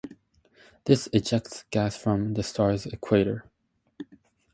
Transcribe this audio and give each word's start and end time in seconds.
This 0.85 1.09
ejects 1.13 1.65
gas 1.69 1.95
from 1.95 2.33
the 2.33 2.41
star's 2.41 2.87
equator. 2.87 3.47